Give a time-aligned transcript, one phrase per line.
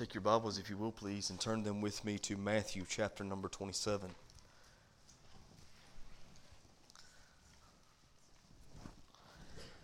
[0.00, 3.22] Take your Bibles, if you will, please, and turn them with me to Matthew chapter
[3.22, 4.08] number 27.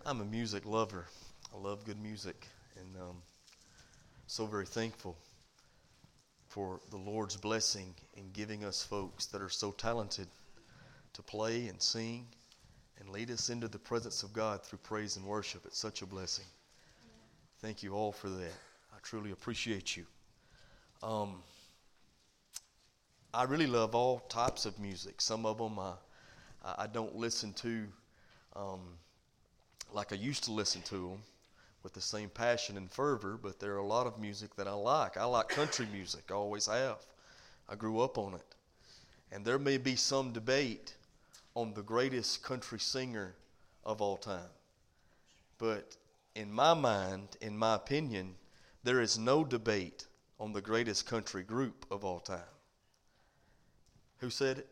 [0.06, 1.04] I'm a music lover.
[1.54, 2.48] I love good music,
[2.80, 3.16] and um,
[4.26, 5.18] so very thankful
[6.48, 10.28] for the Lord's blessing in giving us folks that are so talented
[11.12, 12.26] to play and sing
[13.00, 15.66] and lead us into the presence of God through praise and worship.
[15.66, 16.46] It's such a blessing.
[17.60, 18.54] Thank you all for that.
[19.06, 20.04] Truly appreciate you.
[21.00, 21.36] Um,
[23.32, 25.20] I really love all types of music.
[25.20, 25.92] Some of them I,
[26.64, 27.84] I don't listen to
[28.56, 28.80] um,
[29.92, 31.18] like I used to listen to them
[31.84, 34.72] with the same passion and fervor, but there are a lot of music that I
[34.72, 35.16] like.
[35.16, 36.98] I like country music, I always have.
[37.68, 38.56] I grew up on it.
[39.30, 40.96] And there may be some debate
[41.54, 43.36] on the greatest country singer
[43.84, 44.50] of all time.
[45.58, 45.96] But
[46.34, 48.34] in my mind, in my opinion,
[48.86, 50.06] there is no debate
[50.38, 52.38] on the greatest country group of all time.
[54.18, 54.68] Who said it?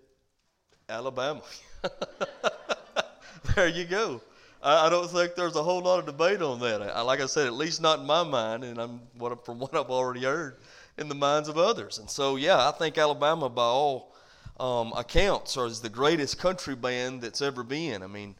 [0.88, 1.42] Alabama.
[3.56, 4.20] there you go.
[4.62, 6.80] I, I, don't think there's a whole lot of debate on that.
[6.80, 9.74] I, like I said, at least not in my mind, and I'm what, from what
[9.74, 10.58] I've already heard
[10.96, 11.98] in the minds of others.
[11.98, 14.14] And so, yeah, I think Alabama, by all
[14.60, 18.04] um, accounts, is the greatest country band that's ever been.
[18.04, 18.36] I mean,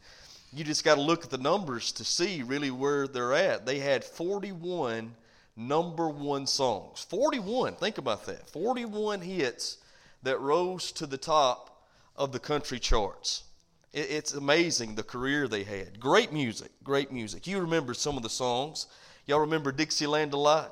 [0.53, 3.65] you just got to look at the numbers to see really where they're at.
[3.65, 5.13] They had 41
[5.55, 7.05] number one songs.
[7.09, 8.49] 41, think about that.
[8.49, 9.77] 41 hits
[10.23, 11.83] that rose to the top
[12.15, 13.43] of the country charts.
[13.93, 15.99] It's amazing the career they had.
[15.99, 17.47] Great music, great music.
[17.47, 18.87] You remember some of the songs.
[19.25, 20.71] Y'all remember Dixieland Delight?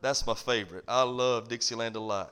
[0.00, 0.84] That's my favorite.
[0.88, 2.30] I love Dixieland Delight.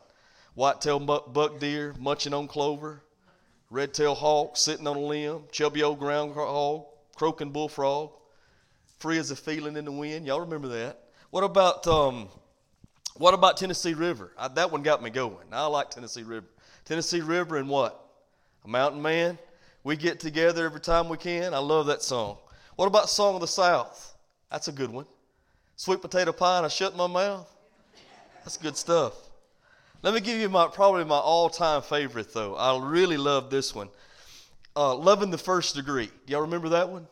[0.54, 3.02] Whitetail buck deer munching on clover,
[3.70, 6.84] red-tailed hawk sitting on a limb, chubby old groundhog,
[7.16, 8.10] croaking bullfrog,
[8.98, 10.26] free as a feeling in the wind.
[10.26, 11.01] Y'all remember that?
[11.32, 12.28] What about um,
[13.16, 14.32] what about Tennessee River?
[14.36, 15.46] I, that one got me going.
[15.50, 16.46] I like Tennessee River.
[16.84, 17.98] Tennessee River and what?
[18.66, 19.38] A mountain man.
[19.82, 21.54] We get together every time we can.
[21.54, 22.36] I love that song.
[22.76, 24.14] What about Song of the South?
[24.50, 25.06] That's a good one.
[25.76, 27.50] Sweet potato pie and I shut my mouth.
[28.44, 29.14] That's good stuff.
[30.02, 32.56] Let me give you my probably my all-time favorite though.
[32.56, 33.88] I really love this one.
[34.76, 36.10] Uh, Love in the First Degree.
[36.26, 37.06] Do y'all remember that one?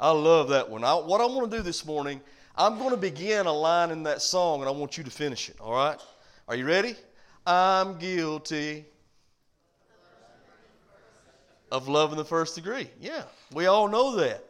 [0.00, 0.82] I love that one.
[0.82, 2.20] I, what I want to do this morning
[2.56, 5.48] I'm going to begin a line in that song and I want you to finish
[5.48, 6.00] it, all right?
[6.46, 6.94] Are you ready?
[7.44, 8.84] I'm guilty
[11.72, 12.88] of love in the first degree.
[13.00, 14.44] Yeah, we all know that.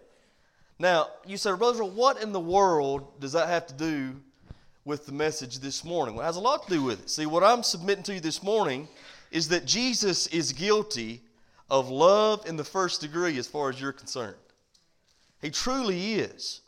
[0.78, 4.20] Now, you say, Brother, what in the world does that have to do
[4.84, 6.14] with the message this morning?
[6.14, 7.08] Well, it has a lot to do with it.
[7.08, 8.86] See, what I'm submitting to you this morning
[9.30, 11.22] is that Jesus is guilty
[11.70, 14.36] of love in the first degree as far as you're concerned.
[15.40, 16.60] He truly is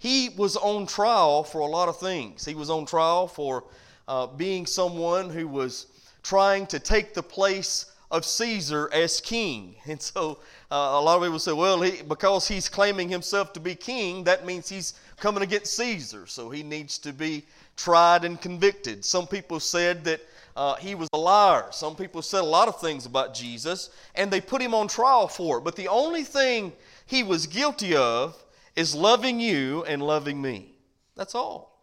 [0.00, 2.46] he was on trial for a lot of things.
[2.46, 3.64] He was on trial for
[4.08, 5.88] uh, being someone who was
[6.22, 9.74] trying to take the place of Caesar as king.
[9.86, 10.38] And so
[10.70, 14.24] uh, a lot of people say, well, he, because he's claiming himself to be king,
[14.24, 16.26] that means he's coming against Caesar.
[16.26, 17.44] So he needs to be
[17.76, 19.04] tried and convicted.
[19.04, 20.22] Some people said that
[20.56, 21.66] uh, he was a liar.
[21.72, 25.28] Some people said a lot of things about Jesus, and they put him on trial
[25.28, 25.64] for it.
[25.64, 26.72] But the only thing
[27.04, 28.42] he was guilty of
[28.76, 30.74] is loving you and loving me.
[31.16, 31.78] That's all.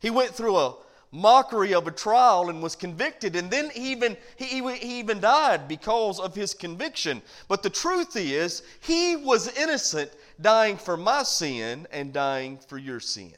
[0.00, 0.76] He went through a
[1.14, 5.68] mockery of a trial and was convicted, and then he even, he, he even died
[5.68, 7.22] because of his conviction.
[7.48, 13.00] But the truth is, he was innocent, dying for my sin and dying for your
[13.00, 13.32] sin.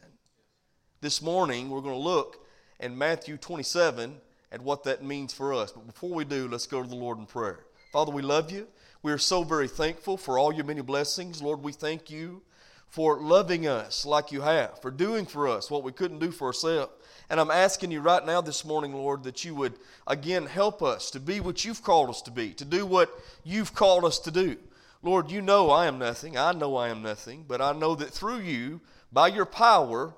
[1.02, 2.46] This morning, we're going to look
[2.80, 4.16] in Matthew 27
[4.52, 5.72] at what that means for us.
[5.72, 7.66] But before we do, let's go to the Lord in prayer.
[7.92, 8.66] Father, we love you.
[9.02, 11.42] We are so very thankful for all your many blessings.
[11.42, 12.42] Lord, we thank you
[12.88, 16.46] for loving us like you have, for doing for us what we couldn't do for
[16.46, 16.92] ourselves.
[17.28, 19.74] And I'm asking you right now this morning, Lord, that you would
[20.06, 23.10] again help us to be what you've called us to be, to do what
[23.44, 24.56] you've called us to do.
[25.02, 26.36] Lord, you know I am nothing.
[26.36, 28.80] I know I am nothing, but I know that through you,
[29.12, 30.14] by your power,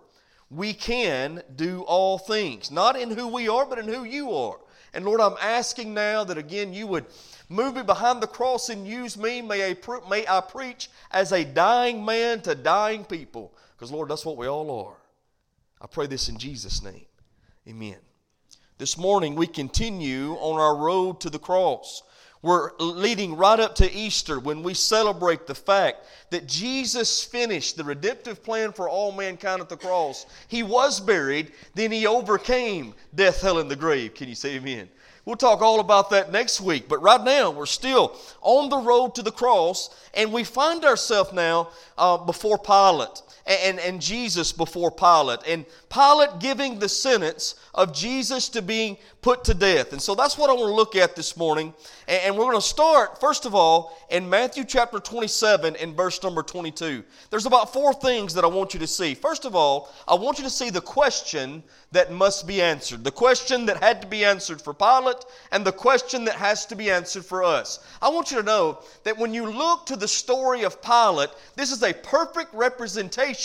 [0.51, 2.71] we can do all things.
[2.71, 4.59] Not in who we are, but in who you are.
[4.95, 7.07] And Lord, I'm asking now that again you would
[7.49, 9.41] Move me behind the cross and use me.
[9.41, 13.55] May I, pre- may I preach as a dying man to dying people.
[13.75, 14.97] Because, Lord, that's what we all are.
[15.81, 17.07] I pray this in Jesus' name.
[17.67, 17.97] Amen.
[18.77, 22.03] This morning we continue on our road to the cross.
[22.41, 27.83] We're leading right up to Easter when we celebrate the fact that Jesus finished the
[27.83, 30.27] redemptive plan for all mankind at the cross.
[30.47, 34.15] He was buried, then he overcame death, hell, and the grave.
[34.15, 34.89] Can you say amen?
[35.25, 36.89] We'll talk all about that next week.
[36.89, 41.33] But right now, we're still on the road to the cross, and we find ourselves
[41.33, 41.69] now
[41.99, 43.21] uh, before Pilate.
[43.49, 49.45] And, and Jesus before Pilate, and Pilate giving the sentence of Jesus to being put
[49.45, 49.93] to death.
[49.93, 51.73] And so that's what I want to look at this morning.
[52.07, 56.43] And, we're going to start, first of all, in Matthew chapter 27 and verse number
[56.43, 57.03] 22.
[57.31, 59.15] There's about four things that I want you to see.
[59.15, 61.63] First of all, I want you to see the question
[61.93, 63.03] that must be answered.
[63.03, 66.77] The question that had to be answered for Pilate and the question that has to
[66.77, 67.81] be answered for us.
[68.03, 71.73] I want you to know that when you look to the story of Pilate, this
[71.73, 73.38] is a perfect representation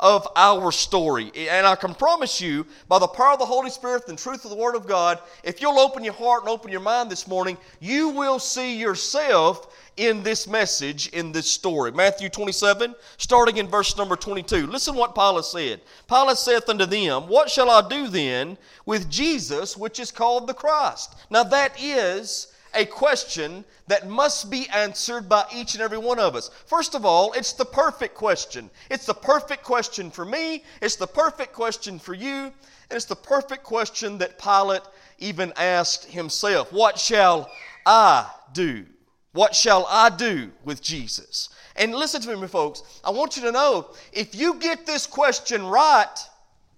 [0.00, 1.32] of our story.
[1.34, 4.50] And I can promise you, by the power of the Holy Spirit and truth of
[4.50, 7.56] the Word of God, if you'll open your heart and open your mind this morning,
[7.80, 11.90] you will see yourself in this message, in this story.
[11.92, 14.66] Matthew 27, starting in verse number 22.
[14.66, 15.80] Listen what Pilate said.
[16.08, 18.56] Pilate saith unto them, What shall I do then
[18.86, 21.14] with Jesus, which is called the Christ?
[21.30, 26.34] Now that is a question that must be answered by each and every one of
[26.34, 26.50] us.
[26.66, 28.70] First of all, it's the perfect question.
[28.90, 32.52] It's the perfect question for me, it's the perfect question for you, and
[32.90, 34.82] it's the perfect question that Pilate
[35.18, 37.50] even asked himself What shall
[37.86, 38.86] I do?
[39.32, 41.48] What shall I do with Jesus?
[41.76, 42.82] And listen to me, folks.
[43.02, 46.14] I want you to know if you get this question right,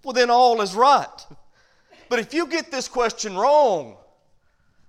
[0.03, 1.25] well, then all is right.
[2.07, 3.97] But if you get this question wrong,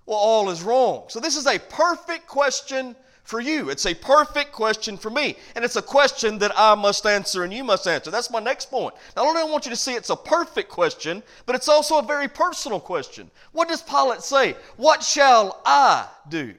[0.07, 1.03] well, all is wrong.
[1.09, 2.95] So, this is a perfect question
[3.27, 3.69] for you.
[3.69, 5.35] It's a perfect question for me.
[5.55, 8.09] And it's a question that I must answer and you must answer.
[8.09, 8.95] That's my next point.
[9.17, 12.01] Not only I want you to see it's a perfect question, but it's also a
[12.03, 13.29] very personal question.
[13.51, 14.55] What does Pilate say?
[14.77, 16.55] What shall I do?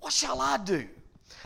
[0.00, 0.86] What shall I do?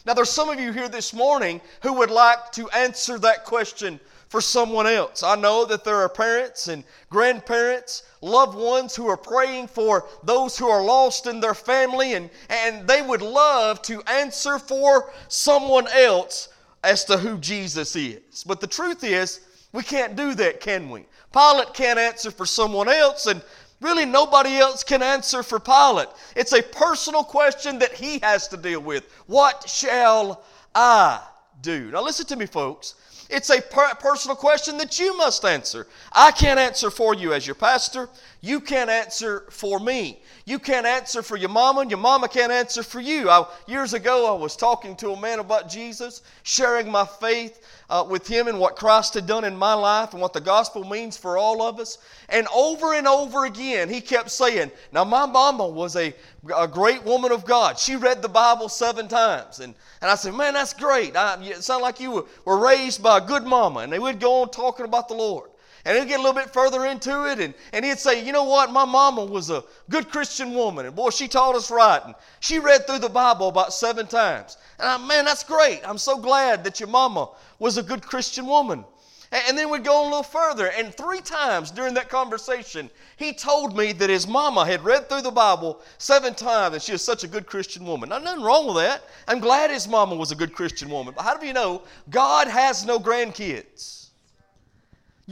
[0.04, 4.00] Now, there's some of you here this morning who would like to answer that question
[4.32, 5.22] for someone else.
[5.22, 10.56] I know that there are parents and grandparents, loved ones who are praying for those
[10.56, 15.86] who are lost in their family, and, and they would love to answer for someone
[15.88, 16.48] else
[16.82, 18.42] as to who Jesus is.
[18.46, 19.40] But the truth is,
[19.72, 21.04] we can't do that, can we?
[21.30, 23.42] Pilate can't answer for someone else, and
[23.82, 26.06] Really, nobody else can answer for Pilate.
[26.36, 29.12] It's a personal question that he has to deal with.
[29.26, 31.20] What shall I
[31.62, 31.90] do?
[31.90, 32.94] Now, listen to me, folks.
[33.32, 35.86] It's a per- personal question that you must answer.
[36.12, 38.10] I can't answer for you as your pastor.
[38.42, 40.20] You can't answer for me.
[40.44, 43.30] You can't answer for your mama, and your mama can't answer for you.
[43.30, 48.02] I, years ago, I was talking to a man about Jesus, sharing my faith uh,
[48.02, 51.18] with him and what Christ had done in my life and what the gospel means
[51.18, 51.98] for all of us.
[52.30, 56.14] And over and over again, he kept saying, Now, my mama was a,
[56.56, 57.78] a great woman of God.
[57.78, 59.60] She read the Bible seven times.
[59.60, 61.14] And, and I said, Man, that's great.
[61.14, 63.80] I, it sounded like you were, were raised by a good mama.
[63.80, 65.50] And they would go on talking about the Lord.
[65.84, 68.44] And he'd get a little bit further into it, and, and he'd say, You know
[68.44, 68.70] what?
[68.70, 72.00] My mama was a good Christian woman, and boy, she taught us right.
[72.04, 74.58] And she read through the Bible about seven times.
[74.78, 75.80] And I, man, that's great.
[75.84, 78.84] I'm so glad that your mama was a good Christian woman.
[79.32, 83.32] And, and then we'd go a little further, and three times during that conversation, he
[83.32, 87.02] told me that his mama had read through the Bible seven times, and she was
[87.02, 88.10] such a good Christian woman.
[88.10, 89.02] Now, nothing wrong with that.
[89.26, 91.12] I'm glad his mama was a good Christian woman.
[91.16, 94.01] But how do you know God has no grandkids?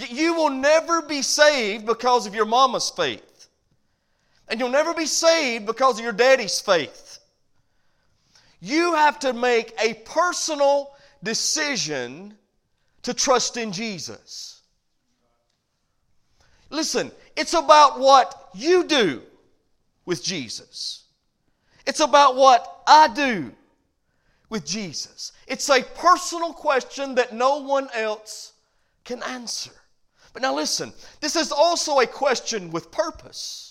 [0.09, 3.49] You will never be saved because of your mama's faith.
[4.49, 7.19] And you'll never be saved because of your daddy's faith.
[8.61, 10.93] You have to make a personal
[11.23, 12.35] decision
[13.03, 14.61] to trust in Jesus.
[16.69, 19.23] Listen, it's about what you do
[20.05, 21.05] with Jesus.
[21.87, 23.53] It's about what I do
[24.49, 25.33] with Jesus.
[25.47, 28.53] It's a personal question that no one else
[29.05, 29.73] can answer.
[30.33, 33.71] But now listen, this is also a question with purpose.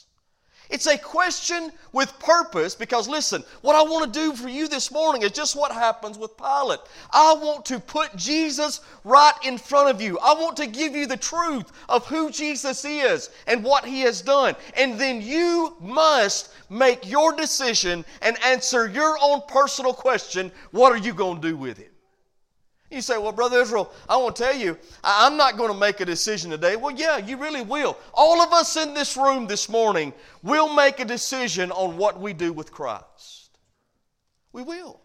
[0.70, 4.92] It's a question with purpose because, listen, what I want to do for you this
[4.92, 6.80] morning is just what happens with Pilate.
[7.12, 10.20] I want to put Jesus right in front of you.
[10.20, 14.22] I want to give you the truth of who Jesus is and what he has
[14.22, 14.56] done.
[14.78, 20.98] And then you must make your decision and answer your own personal question what are
[20.98, 21.92] you going to do with it?
[22.89, 26.00] You say, Well, Brother Israel, I want to tell you, I'm not going to make
[26.00, 26.75] a decision today.
[26.75, 27.98] Well, yeah, you really will.
[28.13, 32.34] All of us in this room this morning will make a decision on what we
[32.34, 33.58] do with Christ.
[34.51, 35.01] We will.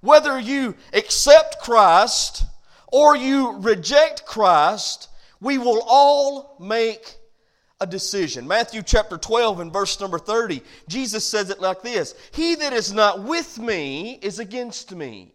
[0.00, 2.44] Whether you accept Christ
[2.92, 5.08] or you reject Christ,
[5.40, 7.16] we will all make
[7.80, 8.46] a decision.
[8.46, 12.92] Matthew chapter 12 and verse number 30, Jesus says it like this He that is
[12.92, 15.34] not with me is against me.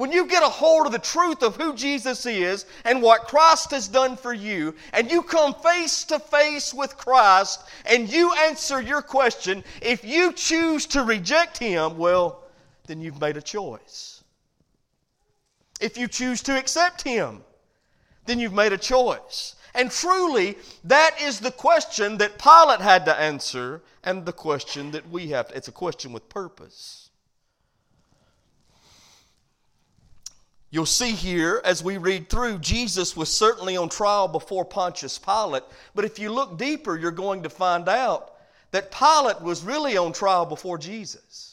[0.00, 3.70] When you get a hold of the truth of who Jesus is and what Christ
[3.72, 8.80] has done for you, and you come face to face with Christ and you answer
[8.80, 12.44] your question, if you choose to reject Him, well,
[12.86, 14.24] then you've made a choice.
[15.82, 17.42] If you choose to accept him,
[18.24, 19.54] then you've made a choice.
[19.74, 25.10] And truly, that is the question that Pilate had to answer and the question that
[25.10, 25.56] we have to.
[25.58, 27.09] It's a question with purpose.
[30.70, 35.64] You'll see here as we read through, Jesus was certainly on trial before Pontius Pilate,
[35.96, 38.36] but if you look deeper, you're going to find out
[38.70, 41.49] that Pilate was really on trial before Jesus.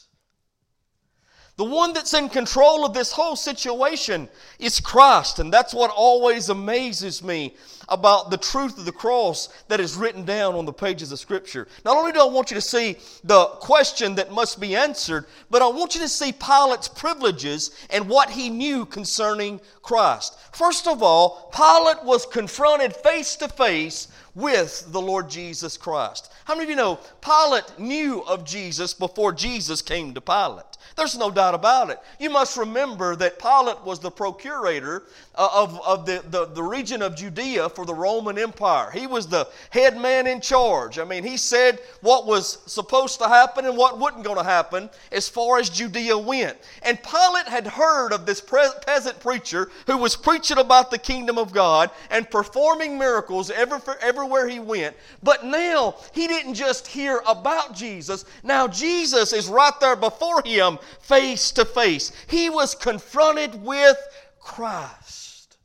[1.58, 4.28] The one that's in control of this whole situation
[4.60, 5.40] is Christ.
[5.40, 7.56] And that's what always amazes me
[7.88, 11.66] about the truth of the cross that is written down on the pages of Scripture.
[11.84, 15.60] Not only do I want you to see the question that must be answered, but
[15.60, 20.38] I want you to see Pilate's privileges and what he knew concerning Christ.
[20.52, 26.30] First of all, Pilate was confronted face to face with the Lord Jesus Christ.
[26.44, 30.77] How many of you know Pilate knew of Jesus before Jesus came to Pilate?
[30.98, 32.00] There's no doubt about it.
[32.18, 35.04] You must remember that Pilate was the procurator
[35.36, 38.90] uh, of, of the, the, the region of Judea for the Roman Empire.
[38.90, 40.98] He was the head man in charge.
[40.98, 44.90] I mean, he said what was supposed to happen and what wasn't going to happen
[45.12, 46.58] as far as Judea went.
[46.82, 51.52] And Pilate had heard of this peasant preacher who was preaching about the kingdom of
[51.52, 54.96] God and performing miracles every, everywhere he went.
[55.22, 58.24] But now he didn't just hear about Jesus.
[58.42, 62.12] Now Jesus is right there before him face to face.
[62.28, 63.96] He was confronted with
[64.40, 65.56] Christ.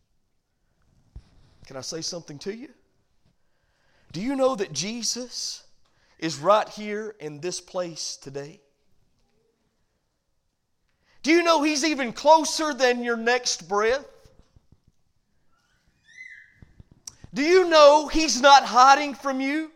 [1.66, 2.70] Can I say something to you?
[4.12, 5.64] Do you know that Jesus
[6.20, 8.62] is right here in this place today?
[11.24, 14.06] Do you know He's even closer than your next breath?
[17.34, 19.72] Do you know He's not hiding from you?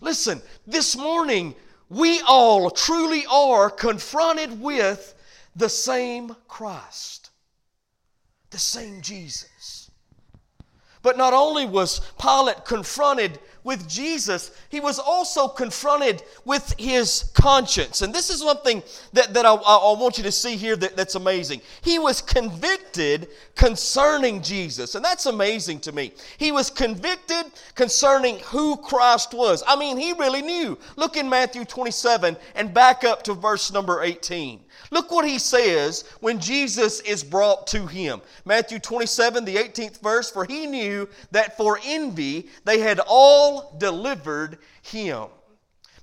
[0.00, 1.54] Listen, this morning
[1.92, 5.14] we all truly are confronted with
[5.54, 7.28] the same Christ,
[8.48, 9.90] the same Jesus.
[11.02, 18.02] But not only was Pilate confronted with Jesus, he was also confronted with his conscience.
[18.02, 21.14] And this is something that, that I, I want you to see here that, that's
[21.14, 21.62] amazing.
[21.82, 24.96] He was convicted concerning Jesus.
[24.96, 26.12] And that's amazing to me.
[26.38, 29.62] He was convicted concerning who Christ was.
[29.66, 30.76] I mean, he really knew.
[30.96, 34.60] Look in Matthew 27 and back up to verse number 18.
[34.90, 38.20] Look what he says when Jesus is brought to him.
[38.44, 44.58] Matthew 27, the 18th verse, for he knew that for envy they had all delivered
[44.82, 45.28] him.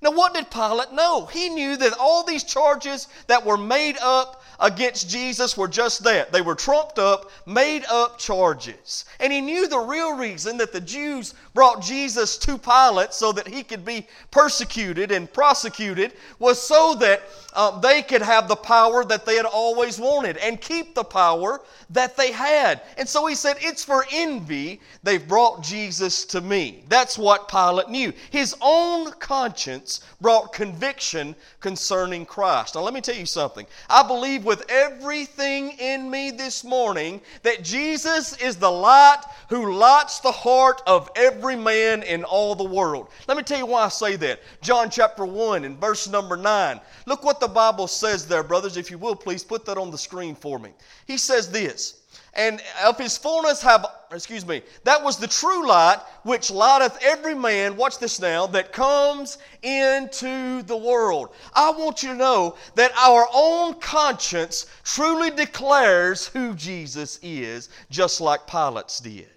[0.02, 1.26] Now, what did Pilate know?
[1.26, 6.32] He knew that all these charges that were made up against Jesus were just that.
[6.32, 9.04] They were trumped up, made up charges.
[9.20, 13.46] And he knew the real reason that the Jews brought Jesus to Pilate so that
[13.46, 17.22] he could be persecuted and prosecuted was so that
[17.54, 21.60] uh, they could have the power that they had always wanted and keep the power
[21.90, 22.82] that they had.
[22.98, 26.84] And so he said, It's for envy they've brought Jesus to me.
[26.88, 28.14] That's what Pilate knew.
[28.30, 32.76] His own conscience brought conviction concerning Christ.
[32.76, 33.66] Now, let me tell you something.
[33.90, 40.20] I believe with everything in me this morning that Jesus is the light who lights
[40.20, 43.10] the heart of every man in all the world.
[43.28, 44.42] Let me tell you why I say that.
[44.62, 46.80] John chapter 1 and verse number 9.
[47.06, 48.78] Look what the Bible says there, brothers.
[48.78, 50.72] If you will, please put that on the screen for me.
[51.06, 52.00] He says this
[52.34, 57.36] and of his fullness have, excuse me, that was the true light which lighteth every
[57.36, 61.34] man, watch this now, that comes into the world.
[61.54, 68.22] I want you to know that our own conscience truly declares who Jesus is, just
[68.22, 69.28] like Pilate's did.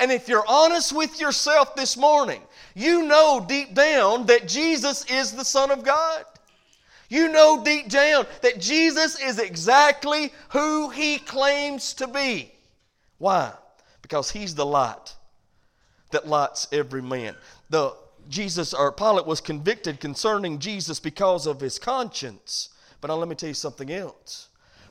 [0.00, 2.40] And if you're honest with yourself this morning,
[2.74, 6.24] you know deep down that Jesus is the Son of God.
[7.10, 12.50] You know deep down that Jesus is exactly who he claims to be.
[13.18, 13.52] Why?
[14.00, 15.14] Because he's the light
[16.12, 17.36] that lights every man.
[17.68, 17.94] The
[18.28, 22.70] Jesus or Pilate was convicted concerning Jesus because of his conscience.
[23.00, 24.48] But now let me tell you something else.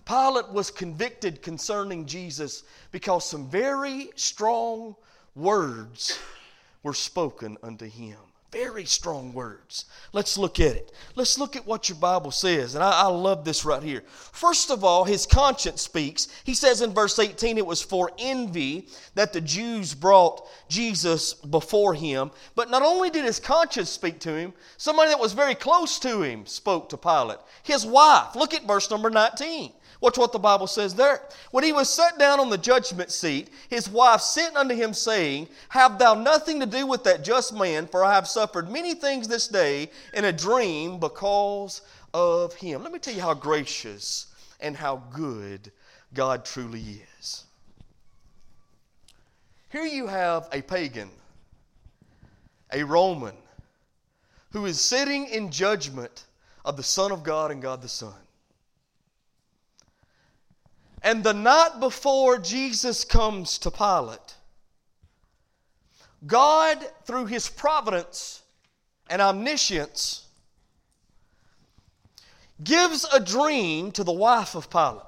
[0.09, 4.95] Pilate was convicted concerning Jesus because some very strong
[5.35, 6.17] words
[6.81, 8.17] were spoken unto him.
[8.51, 9.85] Very strong words.
[10.11, 10.91] Let's look at it.
[11.13, 12.73] Let's look at what your Bible says.
[12.73, 14.01] And I, I, love this right here.
[14.07, 16.27] First of all, his conscience speaks.
[16.43, 21.93] He says in verse 18, it was for envy that the Jews brought Jesus before
[21.93, 22.31] him.
[22.55, 26.23] But not only did his conscience speak to him, somebody that was very close to
[26.23, 27.37] him spoke to Pilate.
[27.61, 28.35] His wife.
[28.35, 29.73] Look at verse number 19.
[30.01, 31.21] Watch what the Bible says there.
[31.51, 35.49] When he was set down on the judgment seat, his wife sent unto him, saying,
[35.69, 39.27] Have thou nothing to do with that just man, for I have suffered many things
[39.27, 41.81] this day in a dream because
[42.13, 42.81] of him.
[42.81, 44.27] Let me tell you how gracious
[44.61, 45.71] and how good
[46.13, 47.43] God truly is.
[49.69, 51.09] Here you have a pagan,
[52.71, 53.35] a Roman,
[54.51, 56.25] who is sitting in judgment
[56.63, 58.13] of the Son of God and God the Son.
[61.01, 64.35] And the night before Jesus comes to Pilate,
[66.27, 68.41] God, through his providence
[69.09, 70.27] and omniscience,
[72.61, 75.05] gives a dream to the wife of Pilate.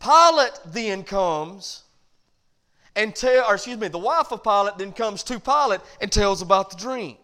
[0.00, 1.82] Pilate then comes
[2.96, 6.40] and tell, or excuse me, the wife of Pilate then comes to Pilate and tells
[6.40, 7.18] about the dream.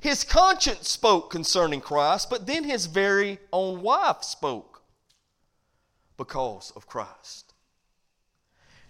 [0.00, 4.71] His conscience spoke concerning Christ, but then his very own wife spoke
[6.22, 7.52] because of Christ.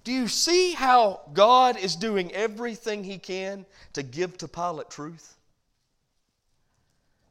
[0.05, 5.35] Do you see how God is doing everything he can to give to Pilate truth?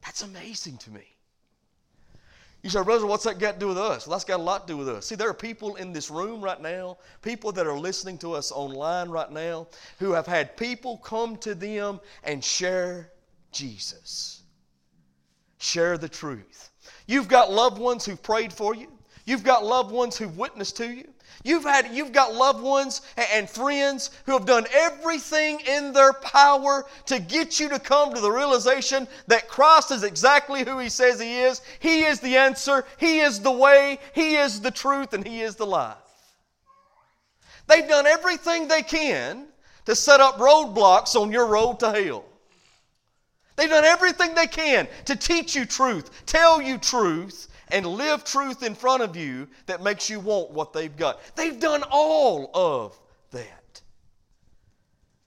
[0.04, 1.04] That's amazing to me.
[2.64, 4.08] You say, brother, what's that got to do with us?
[4.08, 5.06] Well, that's got a lot to do with us.
[5.06, 8.50] See, there are people in this room right now, people that are listening to us
[8.50, 9.68] online right now,
[10.00, 13.12] who have had people come to them and share
[13.52, 14.42] Jesus.
[15.58, 16.70] Share the truth.
[17.06, 18.88] You've got loved ones who've prayed for you.
[19.24, 21.08] You've got loved ones who've witnessed to you.
[21.44, 23.02] You've, had, you've got loved ones
[23.34, 28.20] and friends who have done everything in their power to get you to come to
[28.20, 31.62] the realization that Christ is exactly who He says He is.
[31.80, 35.56] He is the answer, He is the way, He is the truth, and He is
[35.56, 35.96] the life.
[37.66, 39.46] They've done everything they can
[39.86, 42.24] to set up roadblocks on your road to hell.
[43.56, 48.62] They've done everything they can to teach you truth, tell you truth, and live truth
[48.62, 51.20] in front of you that makes you want what they've got.
[51.34, 52.98] They've done all of
[53.32, 53.80] that.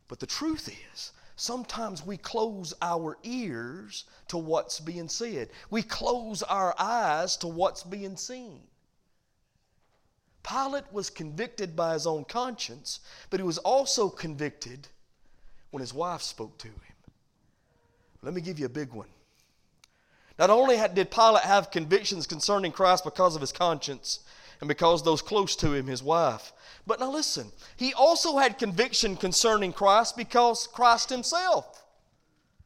[0.08, 6.44] But the truth is, sometimes we close our ears to what's being said, we close
[6.44, 8.62] our eyes to what's being seen.
[10.44, 13.00] Pilate was convicted by his own conscience,
[13.32, 14.88] but he was also convicted
[15.72, 16.80] when his wife spoke to him.
[18.22, 19.08] Let me give you a big one.
[20.38, 24.20] Not only did Pilate have convictions concerning Christ because of his conscience
[24.60, 26.52] and because those close to him, his wife,
[26.86, 31.84] but now listen, he also had conviction concerning Christ because Christ himself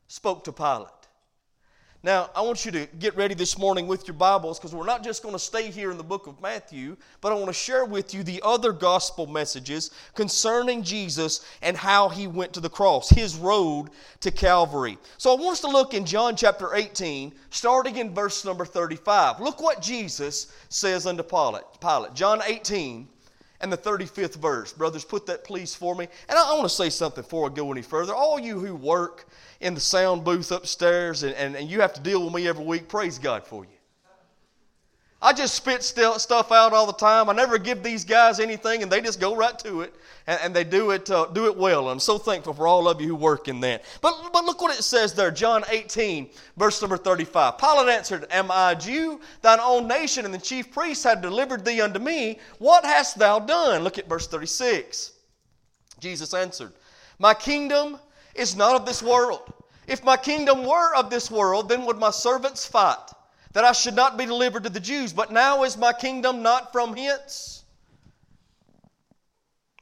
[0.08, 0.98] spoke to Pilate.
[2.01, 5.03] Now, I want you to get ready this morning with your Bibles because we're not
[5.03, 7.83] just going to stay here in the book of Matthew, but I want to share
[7.83, 13.09] with you the other gospel messages concerning Jesus and how he went to the cross,
[13.09, 13.89] his road
[14.21, 14.97] to Calvary.
[15.17, 19.41] So I want us to look in John chapter 18, starting in verse number 35.
[19.41, 21.65] Look what Jesus says unto Pilate.
[21.81, 22.13] Pilate.
[22.13, 23.09] John 18
[23.62, 24.74] and the 35th verse.
[24.74, 26.08] Brothers, put that please for me.
[26.28, 28.13] And I, want to say something before I go any further.
[28.13, 29.28] All you who work
[29.60, 32.63] in the sound booth upstairs and, and, and you have to deal with me every
[32.63, 33.79] week, praise God for you.
[35.21, 37.29] I just spit stuff out all the time.
[37.29, 39.93] I never give these guys anything, and they just go right to it,
[40.27, 41.89] and, and they do it, uh, do it well.
[41.89, 43.84] I'm so thankful for all of you who work in that.
[43.99, 47.58] But, but look what it says there, John 18, verse number 35.
[47.58, 49.19] Pilate answered, Am I a Jew?
[49.41, 52.39] Thine own nation and the chief priests have delivered thee unto me.
[52.60, 53.84] What hast thou done?
[53.84, 55.12] Look at verse 36.
[55.99, 56.71] Jesus answered,
[57.17, 57.99] My kingdom
[58.36, 59.51] is not of this world.
[59.86, 63.12] If my kingdom were of this world, then would my servants fight,
[63.53, 65.13] that I should not be delivered to the Jews.
[65.13, 67.63] But now is my kingdom not from hence.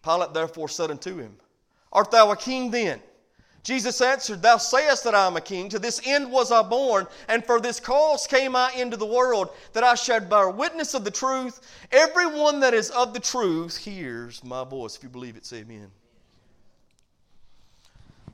[0.03, 1.35] Pilate therefore said unto him,
[1.91, 3.01] Art thou a king then?
[3.67, 5.67] Jesus answered, Thou sayest that I am a king.
[5.69, 9.49] To this end was I born, and for this cause came I into the world,
[9.73, 11.59] that I should bear witness of the truth.
[11.91, 14.95] Everyone that is of the truth hears my voice.
[14.95, 15.91] If you believe it, say amen.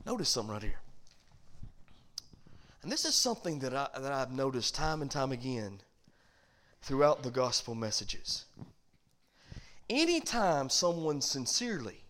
[0.06, 0.83] Notice something right here.
[2.84, 5.80] And this is something that, I, that I've noticed time and time again
[6.82, 8.44] throughout the gospel messages.
[9.88, 12.02] Anytime someone sincerely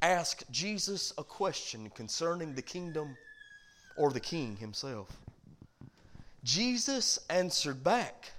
[0.00, 3.16] asks Jesus a question concerning the kingdom
[3.96, 5.08] or the king himself,
[6.44, 8.30] Jesus answered back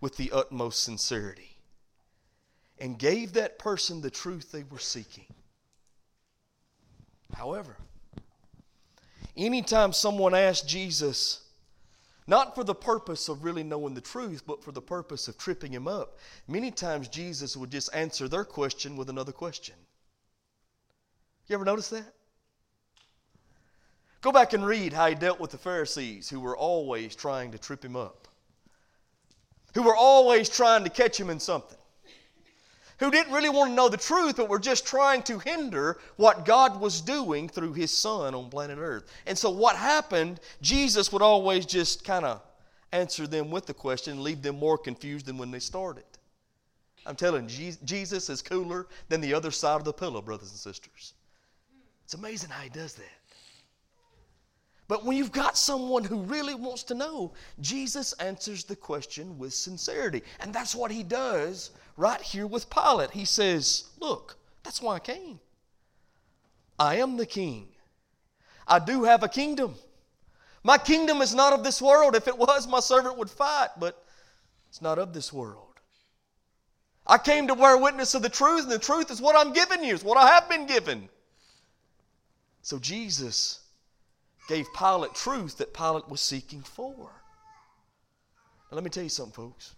[0.00, 1.58] with the utmost sincerity
[2.78, 5.26] and gave that person the truth they were seeking.
[7.34, 7.76] However,
[9.36, 11.42] anytime someone asks Jesus,
[12.26, 15.72] not for the purpose of really knowing the truth, but for the purpose of tripping
[15.72, 19.74] him up, many times Jesus would just answer their question with another question.
[21.46, 22.12] You ever notice that?
[24.20, 27.58] Go back and read how he dealt with the Pharisees who were always trying to
[27.58, 28.28] trip him up,
[29.74, 31.77] who were always trying to catch him in something
[32.98, 36.44] who didn't really want to know the truth, but were just trying to hinder what
[36.44, 39.04] God was doing through His Son on planet Earth.
[39.26, 42.42] And so, what happened, Jesus would always just kind of
[42.92, 46.04] answer them with the question and leave them more confused than when they started.
[47.06, 50.58] I'm telling you, Jesus is cooler than the other side of the pillow, brothers and
[50.58, 51.14] sisters.
[52.04, 53.17] It's amazing how he does that.
[54.88, 59.52] But when you've got someone who really wants to know, Jesus answers the question with
[59.52, 60.22] sincerity.
[60.40, 63.10] And that's what he does right here with Pilate.
[63.10, 65.40] He says, Look, that's why I came.
[66.78, 67.68] I am the king.
[68.66, 69.74] I do have a kingdom.
[70.64, 72.16] My kingdom is not of this world.
[72.16, 74.02] If it was, my servant would fight, but
[74.70, 75.64] it's not of this world.
[77.06, 79.84] I came to bear witness of the truth, and the truth is what I'm giving
[79.84, 81.08] you, is what I have been given.
[82.62, 83.60] So Jesus
[84.48, 87.12] gave Pilate truth that Pilate was seeking for.
[88.70, 89.74] Now, let me tell you something, folks.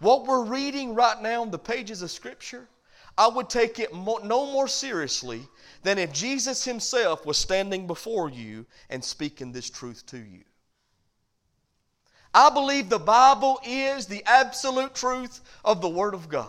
[0.00, 2.66] What we're reading right now in the pages of Scripture,
[3.16, 5.42] I would take it no more seriously
[5.82, 10.42] than if Jesus Himself was standing before you and speaking this truth to you.
[12.34, 16.48] I believe the Bible is the absolute truth of the Word of God.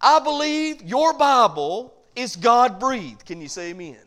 [0.00, 3.26] I believe your Bible is God breathed.
[3.26, 3.98] Can you say amen?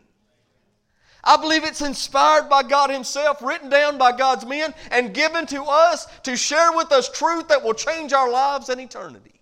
[1.24, 5.64] I believe it's inspired by God Himself, written down by God's men, and given to
[5.64, 9.42] us to share with us truth that will change our lives and eternity.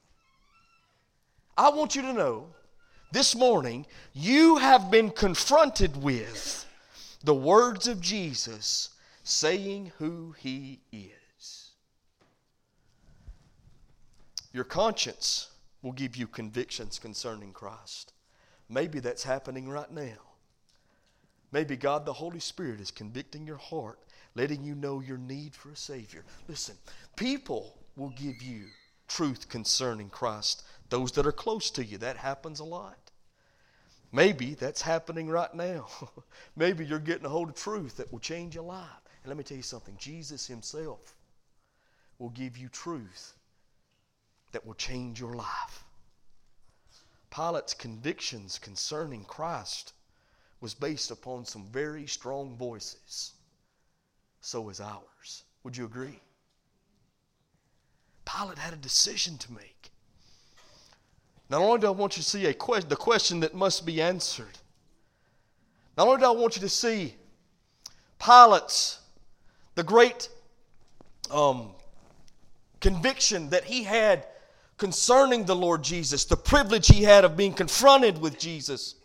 [1.58, 2.48] I want you to know
[3.12, 6.66] this morning you have been confronted with
[7.24, 8.90] the words of Jesus
[9.24, 11.72] saying who he is.
[14.52, 15.50] Your conscience
[15.82, 18.14] will give you convictions concerning Christ.
[18.68, 20.29] Maybe that's happening right now.
[21.52, 24.00] Maybe God the Holy Spirit is convicting your heart,
[24.36, 26.24] letting you know your need for a Savior.
[26.48, 26.76] Listen,
[27.16, 28.66] people will give you
[29.08, 31.98] truth concerning Christ, those that are close to you.
[31.98, 32.98] That happens a lot.
[34.12, 35.88] Maybe that's happening right now.
[36.56, 38.88] Maybe you're getting a hold of truth that will change your life.
[39.24, 41.16] And let me tell you something Jesus Himself
[42.18, 43.34] will give you truth
[44.52, 45.84] that will change your life.
[47.30, 49.94] Pilate's convictions concerning Christ
[50.62, 53.34] was based upon some very strong voices.
[54.42, 55.44] So is ours.
[55.64, 56.20] Would you agree?
[58.26, 59.92] Pilate had a decision to make.
[61.50, 64.02] Not only do I want you to see a que- the question that must be
[64.02, 64.60] answered,
[65.98, 67.16] not only do I want you to see
[68.20, 69.00] Pilate's
[69.76, 70.30] the great
[71.32, 71.72] um,
[72.82, 74.26] conviction that he had
[74.78, 78.96] concerning the Lord Jesus, the privilege he had of being confronted with Jesus.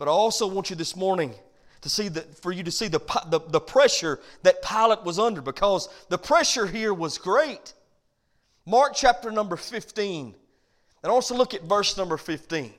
[0.00, 1.34] But I also want you this morning
[1.82, 5.42] to see that for you to see the, the, the pressure that Pilate was under
[5.42, 7.74] because the pressure here was great.
[8.64, 10.34] Mark chapter number 15.
[11.02, 12.72] And also look at verse number 15.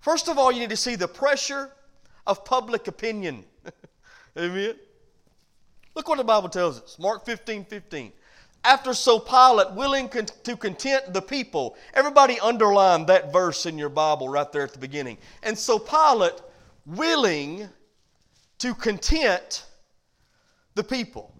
[0.00, 1.70] First of all, you need to see the pressure
[2.26, 3.44] of public opinion.
[4.36, 4.74] Amen.
[5.94, 6.98] Look what the Bible tells us.
[6.98, 8.12] Mark 15 15.
[8.64, 13.88] After so Pilate, willing con- to content the people, everybody underline that verse in your
[13.88, 15.18] Bible right there at the beginning.
[15.42, 16.40] And so Pilate,
[16.86, 17.68] willing
[18.58, 19.64] to content
[20.76, 21.34] the people,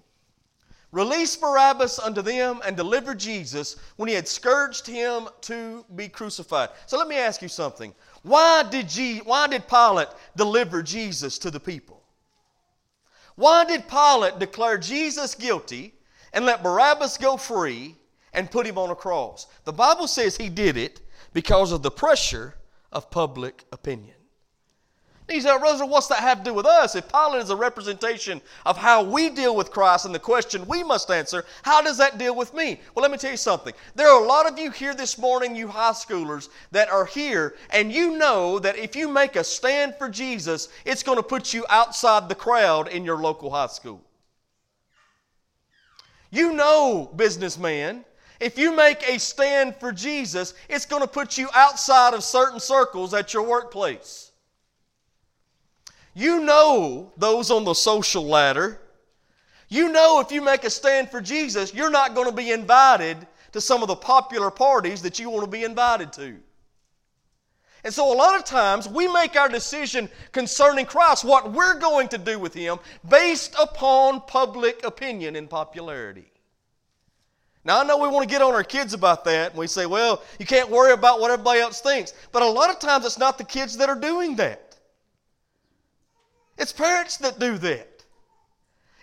[0.91, 6.71] released Barabbas unto them and delivered Jesus when he had scourged him to be crucified.
[6.87, 7.95] So let me ask you something.
[8.23, 12.03] Why did, Je- why did Pilate deliver Jesus to the people?
[13.37, 15.95] Why did Pilate declare Jesus guilty
[16.33, 17.97] and let Barabbas go free
[18.33, 19.47] and put him on a cross?
[19.65, 21.01] The Bible says he did it
[21.33, 22.55] because of the pressure
[22.91, 24.15] of public opinion.
[25.29, 26.95] He said, Rosa, what's that have to do with us?
[26.95, 30.83] If Pilate is a representation of how we deal with Christ and the question we
[30.83, 32.81] must answer, how does that deal with me?
[32.95, 33.73] Well, let me tell you something.
[33.95, 37.55] There are a lot of you here this morning, you high schoolers, that are here,
[37.71, 41.55] and you know that if you make a stand for Jesus, it's going to put
[41.55, 44.03] you outside the crowd in your local high school.
[46.33, 48.07] You know, businessman,
[48.41, 52.59] if you make a stand for Jesus, it's going to put you outside of certain
[52.59, 54.33] circles at your workplace.
[56.15, 58.81] You know those on the social ladder.
[59.69, 63.27] You know if you make a stand for Jesus, you're not going to be invited
[63.53, 66.39] to some of the popular parties that you want to be invited to.
[67.85, 72.09] And so, a lot of times, we make our decision concerning Christ, what we're going
[72.09, 76.31] to do with Him, based upon public opinion and popularity.
[77.65, 79.87] Now, I know we want to get on our kids about that, and we say,
[79.87, 82.13] well, you can't worry about what everybody else thinks.
[82.31, 84.77] But a lot of times, it's not the kids that are doing that.
[86.59, 87.89] It's parents that do that.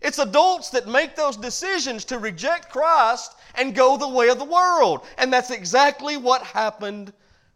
[0.02, 4.46] It's adults that make those decisions to reject Christ and go the way of the
[4.46, 5.06] world.
[5.18, 7.12] And that's exactly what happened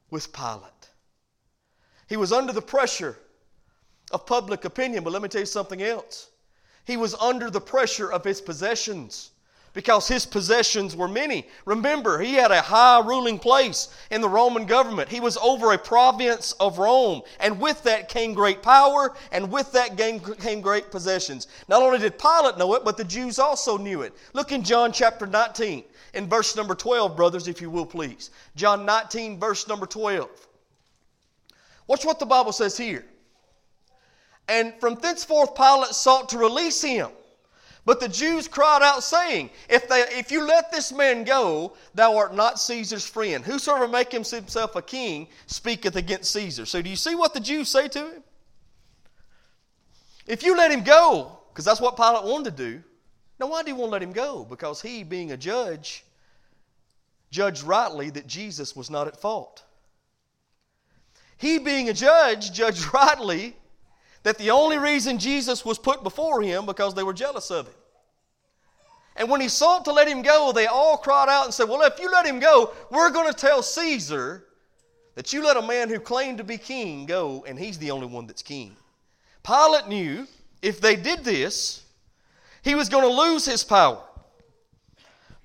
[0.10, 0.73] with Pilate.
[2.14, 3.18] He was under the pressure
[4.12, 6.30] of public opinion, but let me tell you something else.
[6.86, 9.32] He was under the pressure of his possessions
[9.74, 11.48] because his possessions were many.
[11.66, 15.10] Remember, he had a high ruling place in the Roman government.
[15.10, 19.72] He was over a province of Rome, and with that came great power, and with
[19.72, 21.48] that came great possessions.
[21.68, 24.14] Not only did Pilate know it, but the Jews also knew it.
[24.34, 28.30] Look in John chapter 19, in verse number 12, brothers, if you will, please.
[28.56, 30.30] John 19, verse number 12.
[31.88, 33.06] Watch what the Bible says here.
[34.48, 37.10] And from thenceforth Pilate sought to release him.
[37.86, 42.16] But the Jews cried out, saying, If, they, if you let this man go, thou
[42.16, 43.44] art not Caesar's friend.
[43.44, 46.66] Whosoever maketh himself a king speaketh against Caesar.
[46.66, 48.24] So do you see what the Jews say to him?
[50.26, 52.84] If you let him go, because that's what Pilate wanted to do.
[53.40, 54.46] Now, why did he want to let him go?
[54.46, 56.06] Because he, being a judge,
[57.32, 59.64] judged rightly that Jesus was not at fault.
[61.44, 63.54] He, being a judge, judged rightly
[64.24, 67.74] that the only reason Jesus was put before him because they were jealous of him.
[69.18, 71.82] And when he sought to let him go, they all cried out and said, Well,
[71.82, 74.46] if you let him go, we're going to tell Caesar
[75.16, 78.08] that you let a man who claimed to be king go, and he's the only
[78.08, 78.78] one that's king.
[79.44, 80.26] Pilate knew
[80.62, 81.84] if they did this,
[82.64, 84.02] he was going to lose his power.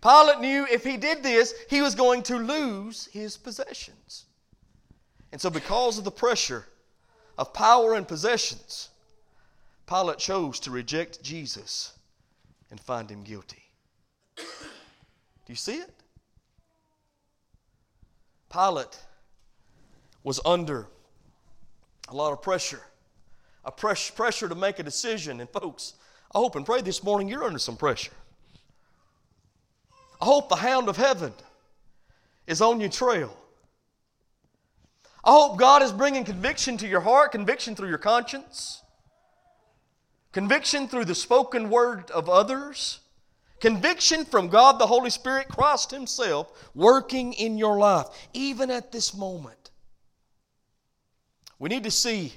[0.01, 4.27] Pilate knew if he did this, he was going to lose his possessions.
[5.33, 6.65] And so, because of the pressure
[7.37, 8.89] of power and possessions,
[9.87, 11.93] Pilate chose to reject Jesus
[12.71, 13.63] and find him guilty.
[14.37, 14.43] Do
[15.53, 15.91] you see it?
[18.51, 18.99] Pilate
[20.23, 20.87] was under
[22.09, 22.83] a lot of pressure,
[23.65, 25.41] a press, pressure to make a decision.
[25.41, 25.95] And, folks,
[26.35, 28.13] I hope and pray this morning you're under some pressure.
[30.21, 31.33] I hope the hound of heaven
[32.47, 33.35] is on your trail.
[35.29, 38.81] I hope God is bringing conviction to your heart, conviction through your conscience,
[40.33, 43.01] conviction through the spoken word of others,
[43.61, 49.15] conviction from God the Holy Spirit, Christ Himself, working in your life, even at this
[49.15, 49.71] moment.
[51.59, 52.33] We need to see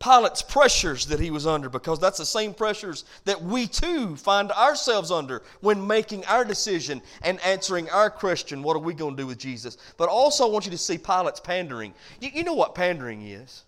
[0.00, 4.50] Pilate's pressures that he was under because that's the same pressures that we too find
[4.50, 9.22] ourselves under when making our decision and answering our question what are we going to
[9.22, 9.76] do with Jesus?
[9.98, 11.92] But also, I want you to see Pilate's pandering.
[12.18, 13.64] You, you know what pandering is.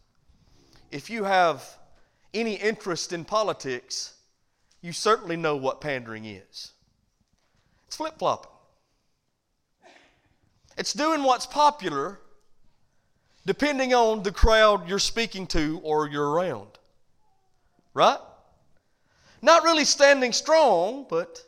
[0.90, 1.62] If you have
[2.32, 4.14] any interest in politics,
[4.80, 6.72] you certainly know what pandering is.
[7.86, 8.50] It's flip flopping,
[10.78, 12.20] it's doing what's popular
[13.46, 16.68] depending on the crowd you're speaking to or you're around.
[17.94, 18.18] Right?
[19.40, 21.42] Not really standing strong, but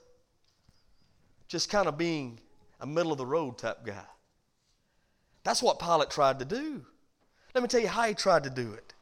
[1.48, 2.40] just kind of being
[2.80, 4.04] a middle of the road type guy.
[5.44, 6.84] That's what Pilate tried to do.
[7.54, 8.94] Let me tell you how he tried to do it.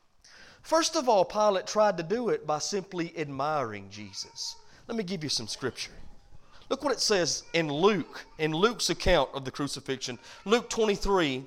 [0.61, 4.57] First of all, Pilate tried to do it by simply admiring Jesus.
[4.87, 5.93] Let me give you some scripture.
[6.69, 10.19] Look what it says in Luke, in Luke's account of the crucifixion.
[10.45, 11.45] Luke 23,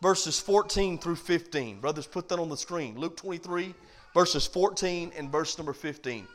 [0.00, 1.80] verses 14 through 15.
[1.80, 2.98] Brothers, put that on the screen.
[2.98, 3.74] Luke 23,
[4.14, 6.26] verses 14 and verse number 15.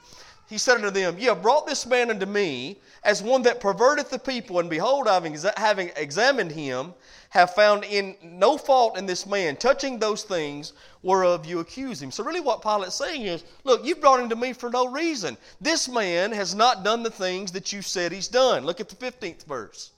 [0.49, 4.10] He said unto them, Ye have brought this man unto me as one that perverteth
[4.10, 6.93] the people, and behold, having examined him,
[7.30, 12.12] have found in no fault in this man, touching those things whereof you accuse him.
[12.12, 15.38] So, really, what Pilate's saying is, Look, you brought him to me for no reason.
[15.62, 18.65] This man has not done the things that you said he's done.
[18.65, 19.91] Look at the 15th verse.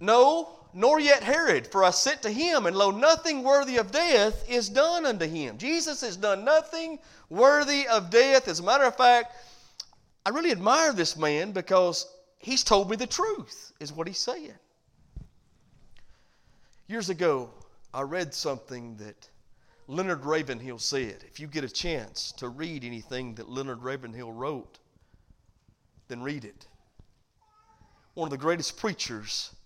[0.00, 4.48] No, nor yet Herod, for I sent to him, and lo, nothing worthy of death
[4.48, 5.58] is done unto him.
[5.58, 8.46] Jesus has done nothing worthy of death.
[8.46, 9.34] As a matter of fact,
[10.24, 12.06] I really admire this man because
[12.38, 14.54] he's told me the truth, is what he's saying.
[16.86, 17.50] Years ago,
[17.92, 19.28] I read something that
[19.88, 21.24] Leonard Ravenhill said.
[21.26, 24.78] If you get a chance to read anything that Leonard Ravenhill wrote,
[26.06, 26.68] then read it.
[28.14, 29.56] One of the greatest preachers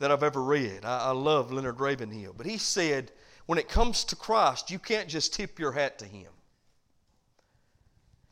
[0.00, 0.84] that I've ever read.
[0.84, 2.34] I, I love Leonard Ravenhill.
[2.36, 3.12] But he said,
[3.46, 6.30] when it comes to Christ, you can't just tip your hat to him.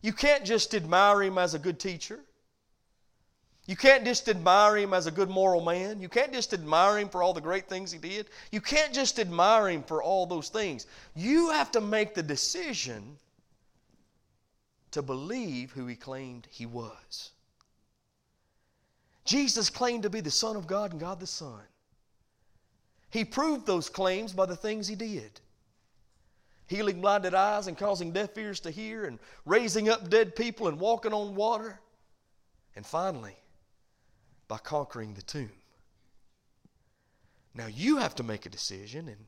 [0.03, 2.21] You can't just admire him as a good teacher.
[3.67, 6.01] You can't just admire him as a good moral man.
[6.01, 8.29] You can't just admire him for all the great things he did.
[8.51, 10.87] You can't just admire him for all those things.
[11.15, 13.19] You have to make the decision
[14.93, 17.33] to believe who he claimed he was.
[19.29, 21.61] Jesus claimed to be the Son of God and God the Son.
[23.11, 25.41] He proved those claims by the things he did
[26.67, 30.79] healing blinded eyes and causing deaf ears to hear, and raising up dead people and
[30.79, 31.81] walking on water.
[32.77, 33.37] And finally,
[34.47, 35.51] by conquering the tomb.
[37.55, 39.25] Now you have to make a decision, and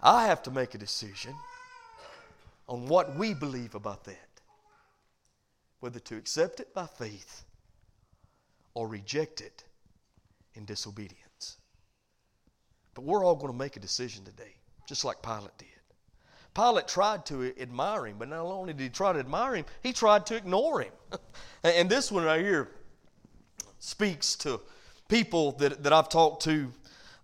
[0.00, 1.34] I have to make a decision.
[2.66, 4.28] on what we believe about that.
[5.80, 7.44] Whether to accept it by faith
[8.74, 9.64] or reject it
[10.54, 11.56] in disobedience.
[12.94, 14.54] But we're all going to make a decision today,
[14.88, 15.68] just like Pilate did.
[16.54, 19.92] Pilate tried to admire him, but not only did he try to admire him, he
[19.92, 20.92] tried to ignore him.
[21.64, 22.70] and this one right here
[23.80, 24.60] speaks to
[25.08, 26.72] people that, that I've talked to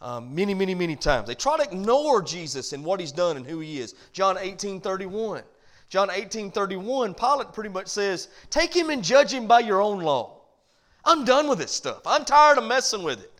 [0.00, 1.28] um, many, many, many times.
[1.28, 3.94] They try to ignore Jesus and what he's done and who he is.
[4.12, 5.42] John 18 31.
[5.88, 10.00] John 18 31, Pilate pretty much says, Take him and judge him by your own
[10.00, 10.39] law.
[11.04, 12.02] I'm done with this stuff.
[12.06, 13.32] I'm tired of messing with it.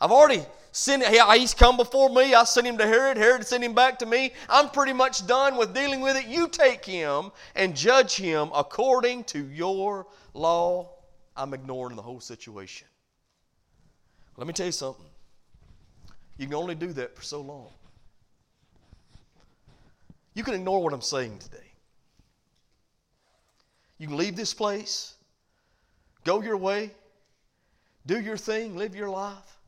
[0.00, 2.34] I've already sent he's come before me.
[2.34, 3.16] I sent him to Herod.
[3.16, 4.32] Herod sent him back to me.
[4.48, 6.26] I'm pretty much done with dealing with it.
[6.26, 10.90] You take him and judge him according to your law.
[11.36, 12.86] I'm ignoring the whole situation.
[14.36, 15.06] Let me tell you something.
[16.38, 17.68] You can only do that for so long.
[20.34, 21.58] You can ignore what I'm saying today.
[23.98, 25.16] You can leave this place,
[26.24, 26.90] go your way,
[28.06, 29.58] do your thing, live your life.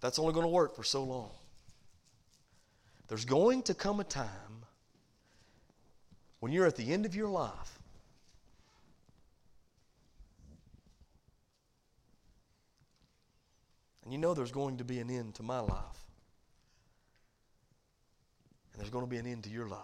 [0.00, 1.30] That's only going to work for so long.
[3.08, 4.64] There's going to come a time
[6.40, 7.78] when you're at the end of your life
[14.02, 16.06] and you know there's going to be an end to my life.
[18.72, 19.78] And there's going to be an end to your life.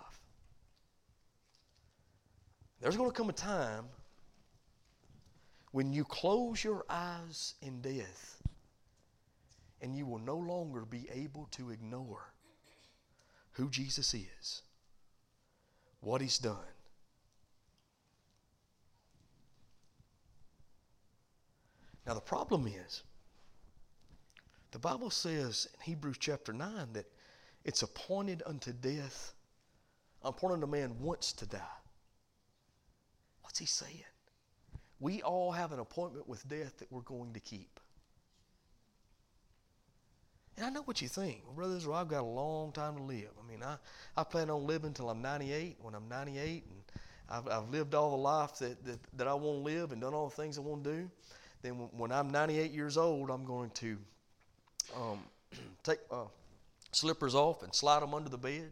[2.81, 3.85] There's going to come a time
[5.79, 8.43] when you close your eyes in death
[9.81, 12.33] and you will no longer be able to ignore
[13.53, 14.63] who Jesus is,
[16.01, 16.57] what he's done.
[22.05, 23.05] Now, the problem is,
[24.73, 27.07] the Bible says in Hebrews chapter 9 that
[27.65, 29.33] it's appointed unto death,
[30.25, 31.61] appointed a man once to die.
[33.43, 34.03] What's he saying?
[35.01, 37.81] We all have an appointment with death that we're going to keep.
[40.57, 41.43] And I know what you think.
[41.45, 43.31] Well, Brother Israel, I've got a long time to live.
[43.43, 43.77] I mean, I,
[44.17, 45.77] I plan on living until I'm 98.
[45.81, 46.83] When I'm 98 and
[47.31, 50.15] I've, I've lived all the life that, that, that I want to live and done
[50.15, 51.11] all the things I want to do,
[51.63, 53.99] then when I'm 98 years old, I'm going to
[54.97, 55.21] um,
[55.85, 56.25] take uh,
[56.91, 58.71] slippers off and slide them under the bed,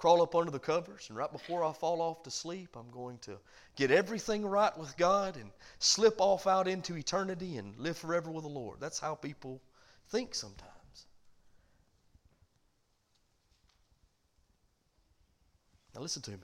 [0.00, 3.18] crawl up under the covers, and right before I fall off to sleep, I'm going
[3.18, 3.36] to
[3.76, 8.44] get everything right with God and slip off out into eternity and live forever with
[8.44, 8.80] the Lord.
[8.80, 9.60] That's how people
[10.08, 10.70] think sometimes.
[15.94, 16.38] Now, listen to me.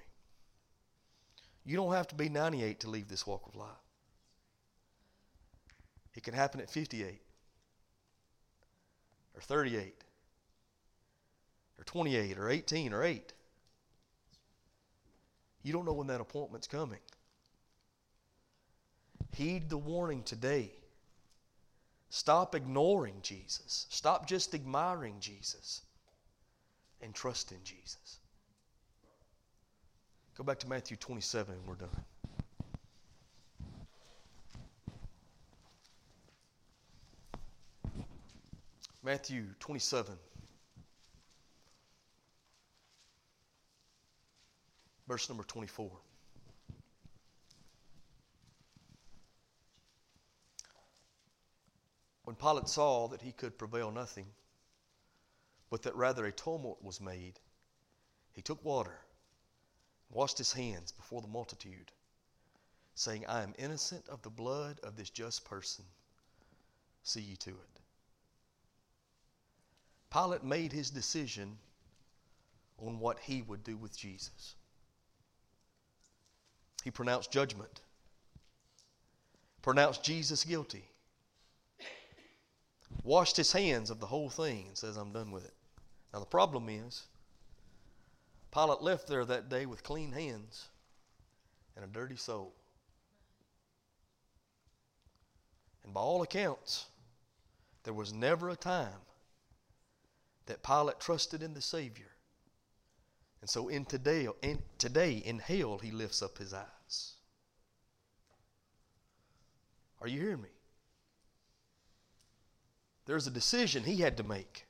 [1.64, 3.70] You don't have to be 98 to leave this walk of life.
[6.14, 7.22] It can happen at 58,
[9.34, 10.04] or 38,
[11.78, 13.32] or 28, or 18, or 8.
[15.66, 17.00] You don't know when that appointment's coming.
[19.32, 20.70] Heed the warning today.
[22.08, 23.88] Stop ignoring Jesus.
[23.90, 25.82] Stop just admiring Jesus
[27.02, 28.20] and trust in Jesus.
[30.38, 31.88] Go back to Matthew 27 and we're done.
[39.02, 40.14] Matthew 27.
[45.06, 45.90] Verse number 24.
[52.24, 54.26] When Pilate saw that he could prevail nothing,
[55.70, 57.38] but that rather a tumult was made,
[58.32, 58.98] he took water
[60.10, 61.92] washed his hands before the multitude,
[62.94, 65.84] saying, I am innocent of the blood of this just person.
[67.02, 67.80] See ye to it.
[70.10, 71.58] Pilate made his decision
[72.78, 74.55] on what he would do with Jesus.
[76.86, 77.80] He pronounced judgment,
[79.60, 80.84] pronounced Jesus guilty,
[83.02, 85.54] washed his hands of the whole thing, and says, I'm done with it.
[86.14, 87.02] Now, the problem is,
[88.52, 90.68] Pilate left there that day with clean hands
[91.74, 92.52] and a dirty soul.
[95.82, 96.86] And by all accounts,
[97.82, 99.02] there was never a time
[100.46, 102.12] that Pilate trusted in the Savior.
[103.40, 106.75] And so in today, in, today in hell, he lifts up his eyes.
[110.00, 110.48] Are you hearing me?
[113.06, 114.66] There's a decision he had to make,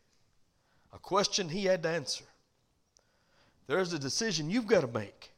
[0.93, 2.25] a question he had to answer.
[3.67, 5.33] There's a decision you've got to make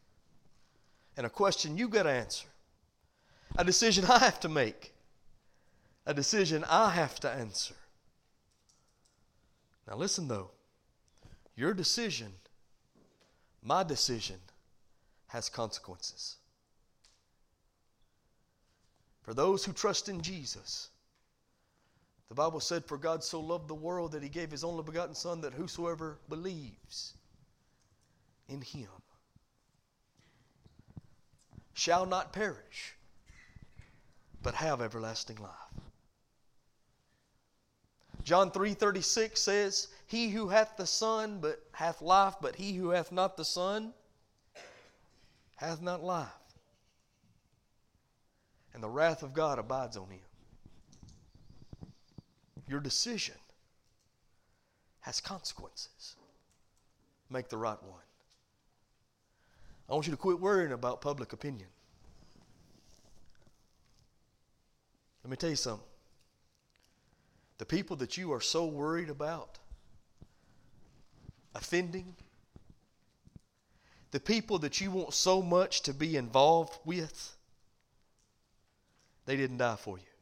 [1.17, 2.47] and a question you've got to answer.
[3.57, 4.93] A decision I have to make.
[6.07, 7.75] A decision I have to answer.
[9.89, 10.51] Now, listen though,
[11.57, 12.33] your decision
[13.63, 14.37] My decision
[15.29, 16.37] has consequences.
[19.29, 20.89] For those who trust in Jesus,
[22.31, 25.15] the Bible said, For God so loved the world that he gave his only begotten
[25.15, 27.13] Son, that whosoever believes
[28.49, 28.89] in him
[31.75, 32.95] shall not perish,
[34.43, 35.53] but have everlasting life.
[38.25, 43.13] John 3:36 says, "He who hath the Son but hath life, but he who hath
[43.13, 43.93] not the Son
[45.57, 46.48] hath not life."
[48.79, 50.21] And the wrath of God abides on him.
[52.69, 53.35] Your decision
[55.01, 56.15] has consequences.
[57.29, 58.03] Make the right one.
[59.91, 61.67] I want you to quit worrying about public opinion.
[65.25, 65.85] Let me tell you something.
[67.59, 69.59] The people that you are so worried about
[71.57, 72.15] offending,
[74.13, 77.35] the people that you want so much to be involved with,
[79.29, 80.18] they didn't die for you.